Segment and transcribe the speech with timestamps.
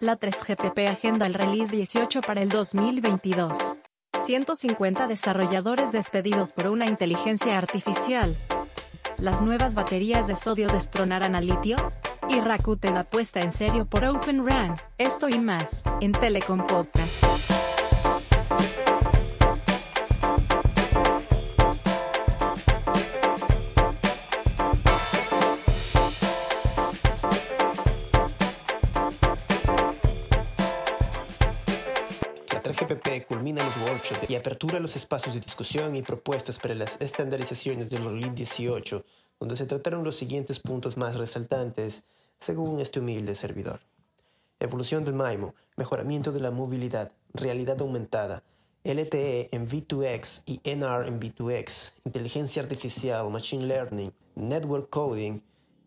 [0.00, 3.76] la 3GPP agenda el release 18 para el 2022.
[4.24, 8.36] 150 desarrolladores despedidos por una inteligencia artificial.
[9.18, 11.76] Las nuevas baterías de sodio destronarán al litio.
[12.28, 14.74] Y Rakuten apuesta en serio por Open RAN.
[14.98, 17.24] Esto y más, en Telecom Podcast.
[33.16, 37.90] 3GPP culmina los workshops y apertura los espacios de discusión y propuestas para las estandarizaciones
[37.90, 39.04] del RELIT 18,
[39.40, 42.04] donde se trataron los siguientes puntos más resaltantes,
[42.38, 43.80] según este humilde servidor.
[44.60, 48.42] Evolución del MIMO, mejoramiento de la movilidad, realidad aumentada,
[48.84, 55.40] LTE en V2X y NR en V2X, inteligencia artificial, machine learning, network coding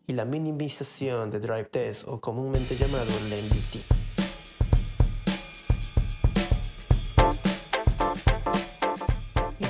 [0.06, 4.09] y la minimización de drive test o comúnmente llamado el.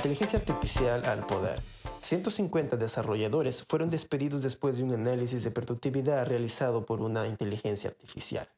[0.01, 1.61] Inteligencia artificial al poder.
[1.99, 8.49] 150 desarrolladores fueron despedidos después de un análisis de productividad realizado por una inteligencia artificial.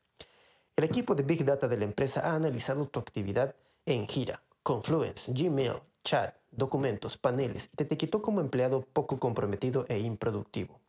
[0.78, 3.56] El equipo de Big Data de la empresa ha analizado tu actividad
[3.86, 10.00] en Gira, Confluence, Gmail, chat, documentos, paneles y te etiquetó como empleado poco comprometido e
[10.00, 10.80] improductivo.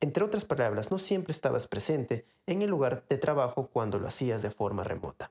[0.00, 4.40] Entre otras palabras, no siempre estabas presente en el lugar de trabajo cuando lo hacías
[4.40, 5.30] de forma remota.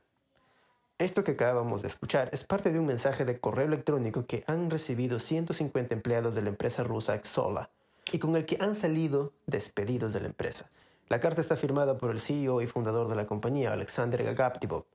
[0.99, 4.69] Esto que acabamos de escuchar es parte de un mensaje de correo electrónico que han
[4.69, 7.71] recibido 150 empleados de la empresa rusa Exola
[8.11, 10.69] y con el que han salido despedidos de la empresa.
[11.09, 14.85] La carta está firmada por el CEO y fundador de la compañía, Alexander Gagaptivov,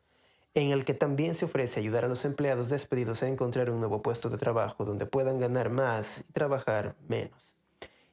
[0.55, 4.01] en el que también se ofrece ayudar a los empleados despedidos a encontrar un nuevo
[4.01, 7.58] puesto de trabajo donde puedan ganar más y trabajar menos.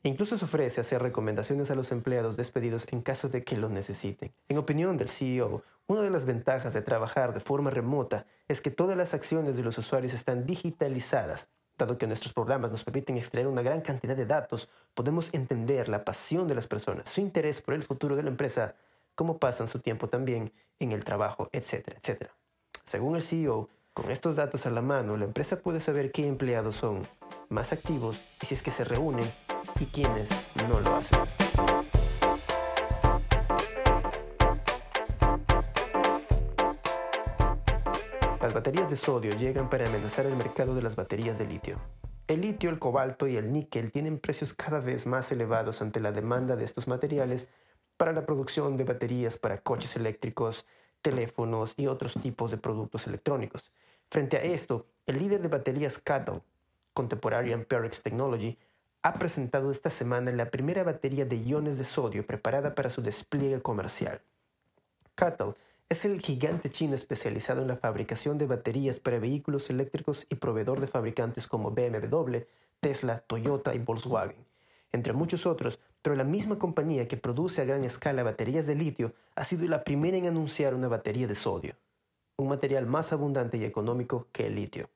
[0.05, 4.31] Incluso se ofrece hacer recomendaciones a los empleados despedidos en caso de que lo necesiten.
[4.47, 8.69] En opinión del CEO, una de las ventajas de trabajar de forma remota es que
[8.69, 11.47] todas las acciones de los usuarios están digitalizadas.
[11.75, 16.05] Dado que nuestros programas nos permiten extraer una gran cantidad de datos, podemos entender la
[16.05, 18.75] pasión de las personas, su interés por el futuro de la empresa,
[19.15, 22.35] cómo pasan su tiempo también en el trabajo, etcétera, etcétera.
[22.83, 26.75] Según el CEO, con estos datos a la mano, la empresa puede saber qué empleados
[26.75, 27.01] son
[27.49, 29.25] más activos y si es que se reúnen
[29.79, 30.29] y quienes
[30.67, 31.19] no lo hacen.
[38.41, 41.79] Las baterías de sodio llegan para amenazar el mercado de las baterías de litio.
[42.27, 46.11] El litio, el cobalto y el níquel tienen precios cada vez más elevados ante la
[46.11, 47.47] demanda de estos materiales
[47.97, 50.65] para la producción de baterías para coches eléctricos,
[51.01, 53.71] teléfonos y otros tipos de productos electrónicos.
[54.09, 56.37] Frente a esto, el líder de baterías CATL,
[56.93, 58.57] Contemporary Amperex Technology,
[59.05, 63.61] ha presentado esta semana la primera batería de iones de sodio preparada para su despliegue
[63.61, 64.19] comercial.
[65.13, 65.51] CATL
[65.89, 70.79] es el gigante chino especializado en la fabricación de baterías para vehículos eléctricos y proveedor
[70.79, 72.37] de fabricantes como BMW,
[72.79, 74.43] Tesla, Toyota y Volkswagen,
[74.91, 79.13] entre muchos otros, pero la misma compañía que produce a gran escala baterías de litio
[79.35, 81.75] ha sido la primera en anunciar una batería de sodio,
[82.37, 84.89] un material más abundante y económico que el litio.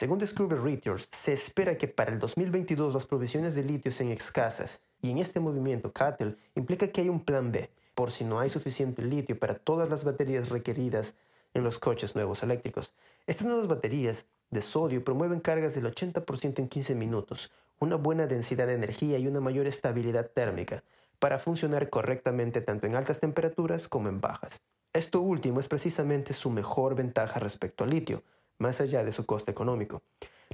[0.00, 4.80] Según Discover Reuters, se espera que para el 2022 las provisiones de litio sean escasas,
[5.02, 8.48] y en este movimiento CATL implica que hay un plan B, por si no hay
[8.48, 11.16] suficiente litio para todas las baterías requeridas
[11.52, 12.94] en los coches nuevos eléctricos.
[13.26, 18.68] Estas nuevas baterías de sodio promueven cargas del 80% en 15 minutos, una buena densidad
[18.68, 20.82] de energía y una mayor estabilidad térmica,
[21.18, 24.62] para funcionar correctamente tanto en altas temperaturas como en bajas.
[24.94, 28.24] Esto último es precisamente su mejor ventaja respecto al litio,
[28.60, 30.02] más allá de su coste económico.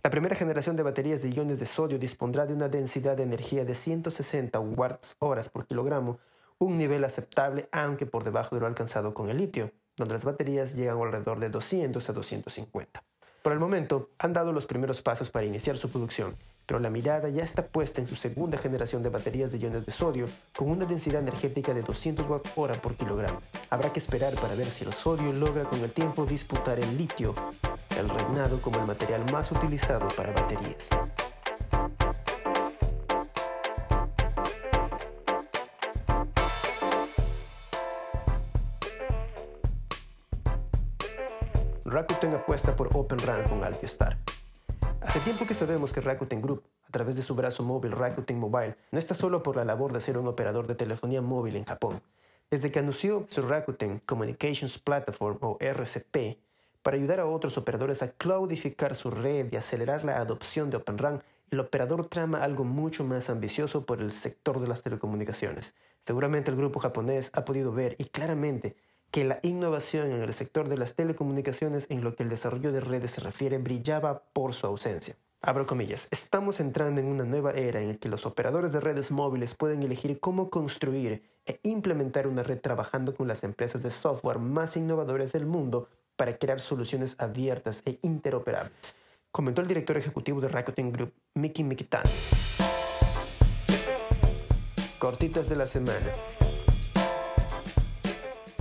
[0.02, 3.64] La primera generación de baterías de iones de sodio dispondrá de una densidad de energía
[3.64, 6.18] de 160 watts horas por kilogramo,
[6.58, 10.74] un nivel aceptable aunque por debajo de lo alcanzado con el litio, donde las baterías
[10.74, 13.04] llegan alrededor de 200 a 250.
[13.46, 16.34] Por el momento, han dado los primeros pasos para iniciar su producción,
[16.66, 19.92] pero la mirada ya está puesta en su segunda generación de baterías de iones de
[19.92, 23.38] sodio con una densidad energética de 200 watt hora por kilogramo.
[23.70, 27.36] Habrá que esperar para ver si el sodio logra con el tiempo disputar el litio,
[27.96, 30.88] el reinado como el material más utilizado para baterías.
[41.88, 44.18] Rakuten apuesta por Open RAN con Altiostar.
[45.00, 48.76] Hace tiempo que sabemos que Rakuten Group, a través de su brazo móvil Rakuten Mobile,
[48.90, 52.02] no está solo por la labor de ser un operador de telefonía móvil en Japón.
[52.50, 56.38] Desde que anunció su Rakuten Communications Platform o RCP
[56.82, 60.98] para ayudar a otros operadores a cloudificar su red y acelerar la adopción de Open
[60.98, 61.22] RAN,
[61.52, 65.74] el operador trama algo mucho más ambicioso por el sector de las telecomunicaciones.
[66.00, 68.74] Seguramente el grupo japonés ha podido ver y claramente
[69.10, 72.80] que la innovación en el sector de las telecomunicaciones en lo que el desarrollo de
[72.80, 75.16] redes se refiere brillaba por su ausencia.
[75.42, 79.10] Abro comillas, estamos entrando en una nueva era en la que los operadores de redes
[79.10, 84.38] móviles pueden elegir cómo construir e implementar una red trabajando con las empresas de software
[84.38, 88.94] más innovadoras del mundo para crear soluciones abiertas e interoperables,
[89.30, 92.02] comentó el director ejecutivo de Rakuten Group, Miki Mikitan.
[94.98, 96.10] Cortitas de la semana.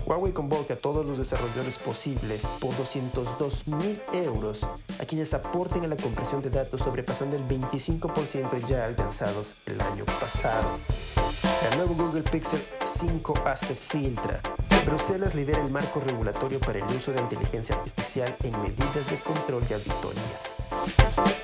[0.05, 5.87] Huawei convoca a todos los desarrolladores posibles por 202 mil euros a quienes aporten a
[5.87, 10.77] la compresión de datos sobrepasando el 25% ya alcanzados el año pasado.
[11.71, 14.39] El nuevo Google Pixel 5 hace filtra.
[14.85, 19.63] Bruselas lidera el marco regulatorio para el uso de inteligencia artificial en medidas de control
[19.67, 20.57] y auditorías.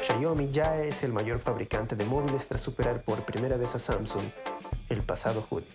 [0.04, 4.24] Xiaomi ya es el mayor fabricante de móviles tras superar por primera vez a Samsung
[4.90, 5.68] el pasado junio.